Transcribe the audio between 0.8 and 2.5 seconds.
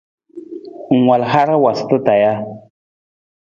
Ng wal hara waasata taa ja?